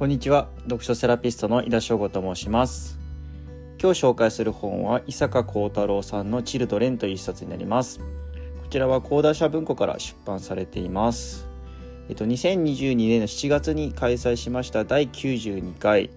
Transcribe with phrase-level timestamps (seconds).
[0.00, 0.48] こんにちは。
[0.62, 2.98] 読書セラピストの井田翔吾と申します。
[3.78, 7.98] 今日紹介する本は伊坂幸太郎さんのチルドレンという一冊になります。
[7.98, 8.04] こ
[8.70, 11.46] ちらは講談社文庫から出版されています。
[12.08, 16.08] えっと2022年の7月に開催しました第92回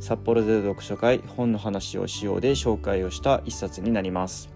[0.00, 4.50] 札幌で読書会本の話をしようで紹介をした一冊になります。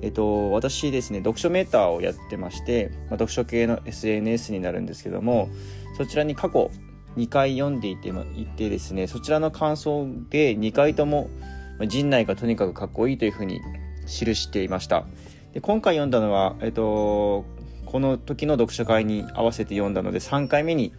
[0.00, 5.50] えっと、私ですね、読書メーターをやってまして、まあ、読書系の SNS になるんですけども、
[5.98, 6.70] そちらに過去
[7.16, 11.30] 2回読んでいていてですね、そちらの感想で2回とも、
[11.86, 13.60] 陣内がとにかくかっこいいというふうに
[14.06, 15.04] 記していました。
[15.52, 17.44] で今回読んだのは、えっと、
[17.86, 20.94] この時の読書会に合わせて読んだので3回目に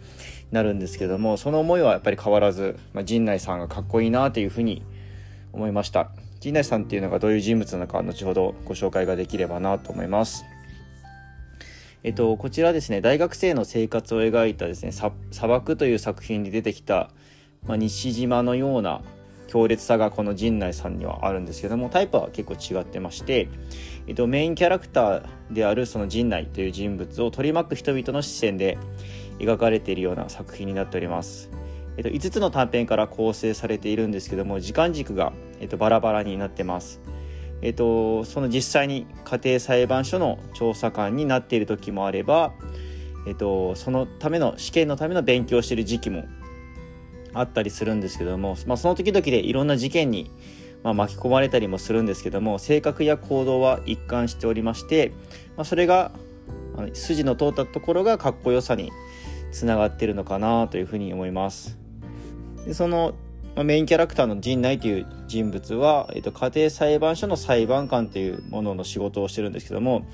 [0.52, 4.82] なるんですけども、その思いはやっぱり変わらず、まあ、陣内さんがかっこいいなというふうに
[5.52, 6.10] 思いました。
[6.40, 10.44] 陣内さんっていうのがどういう人物なのか後ほどご紹介ができればなと思います。
[12.04, 15.10] えっと、こちらですね、大学生の生活を描いたですね、砂
[15.48, 17.10] 漠という作品に出てきた、
[17.66, 19.00] まあ、西島のような
[19.46, 23.48] 強烈さがこの陣内さんにはあるんですけども、タイプは結構違ってまして、
[24.06, 28.76] えっと、メインキャラクターであるその陣内という人物を取り巻く人々の視線で
[29.38, 31.50] 描かれているような作品になっております。
[31.96, 37.00] えっと、5つの短編から構成されているんですけども、時間軸が、えっと、バラバラになってます。
[37.64, 42.52] えっと、その実際に家庭裁判所の調査官になっている時もあれば、
[43.26, 46.26] えっと、そのための試験のための勉強してる時期も
[47.32, 50.30] あったりするんですけども、まあ、その時々でいろんな事件に、
[50.82, 55.12] まあ、巻き込まれたりもするんですけども性格や行動は一貫しておりまして、
[55.56, 56.12] まあ、それが
[56.92, 58.92] 筋の通ったところがかっこよさに
[59.52, 61.78] つながってるのかなというふうに思います。
[62.66, 63.14] でその
[63.54, 70.06] まあ、メインキャラクターの陣内という人物は、えっと、家庭裁判所の裁判官というものの仕事をしてるんですけども、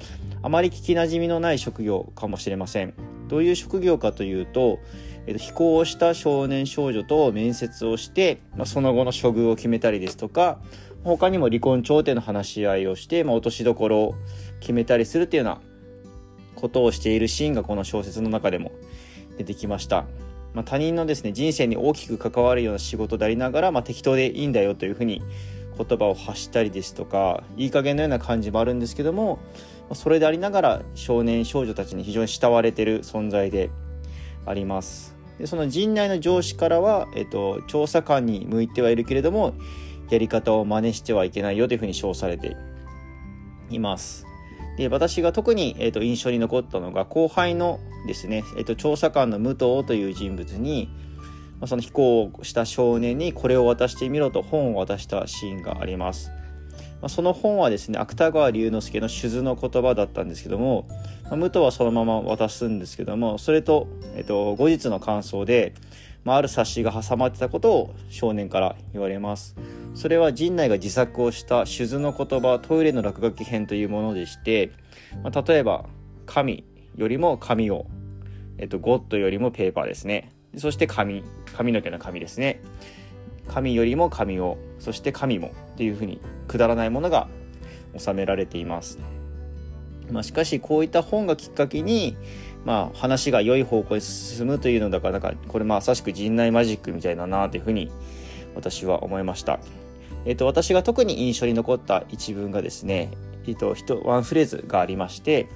[0.43, 2.93] あまり聞きなじみのない職業かもしれません。
[3.29, 4.79] どういう職業かというと、
[5.27, 10.61] えっと、非行をした少年少女と面接をして、まあ、その後の処遇を決めたりですとか、
[11.03, 14.15] 他にも離婚調停の話し合いをして、まあ、落としどころを
[14.61, 15.61] 決めたりするというような
[16.57, 18.73] ことをしているシーンがこの小説の中でも
[19.39, 20.05] 出てきました。
[20.55, 25.23] まあ、他人のですね人生に大きく関わるような仕事でありながら、まあ、適当でいいんだよというふうに
[25.77, 29.39] 言葉を発したりですとかいい加減のような感じもあるんですけども
[29.95, 33.71] それでありながら少年少女たちに非常に慕われてる存在で
[34.47, 35.17] あります。
[35.39, 39.55] でその陣内の上司からは、えっと、調査官に向いてはいるけれども
[40.11, 42.57] やり方を真似してはいけないよというふうに称されて
[43.71, 44.30] います。
[44.77, 50.89] で私が特に、えーと、印象に残ったのが後輩のですね、えーと、調査官の武藤という人物に、
[51.61, 56.31] まあ、その飛行をした少年にこれを渡してみろと本を渡したシーンがあります。
[57.01, 60.87] まあ、その本はですね芥川龍之介の手図の言葉だったんですけども、
[61.25, 65.75] まあ、武藤はそのまま渡すんですけどもそれと,、えーと、後日の感想で、
[66.25, 69.57] まあ、ある冊子が挟まってたことを少年から言われます。
[69.95, 74.73] それは陣内が自作をした手図の言葉トイレの落書き編というものでして、
[75.23, 75.87] まあ、例えば
[76.27, 76.65] 紙
[76.97, 77.87] よりも紙を、
[78.59, 80.33] えっと、ゴッドよりもペーパーですね。
[80.57, 81.23] そして紙
[81.57, 82.61] 髪の毛の紙ですね。
[83.51, 87.29] 紙よりも紙をそして紙もっていうふうにくだらないものが
[87.99, 88.99] 収められています、
[90.11, 92.17] まあ、しかしこういった本がきっかけに
[92.65, 97.91] まあ話が良い方向に進むというのだからなんかこれまさしく陣内マジックみたいだなというふうに
[98.55, 99.61] 私は思いました。
[100.25, 103.11] えっ、ー、と、私が特に印象に残った一文がですね、
[103.47, 105.49] えっ、ー、と、ワンフレーズがありまして、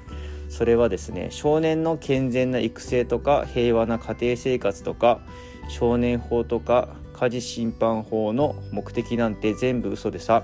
[0.49, 5.21] それはですね、少年の健全な育成とか、平和な家庭生活とか、
[5.69, 10.43] 少年法とか、家事審判法の目的なんて全部嘘でさ、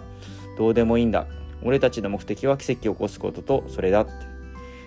[0.57, 1.27] どうでもいいんだ。
[1.63, 4.31] 俺たちの目的は奇跡を起こすことと、それだって。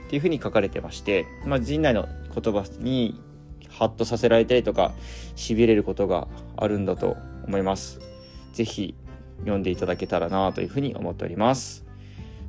[0.08, 3.20] っていうふうに書かれてまして、まあ、陣内の言葉に
[3.70, 4.92] ハッとさせられたりとか、
[5.36, 8.00] 痺れることがあるんだと思います。
[8.54, 8.96] ぜひ
[9.40, 11.86] 読んでいただけたらなというふうに思っております。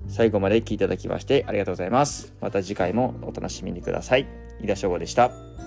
[0.08, 2.34] 最後まで聞いていただきましてありがとうございます。
[2.40, 4.26] また次回もお楽しみにください。
[4.62, 5.63] 井田翔吾でした。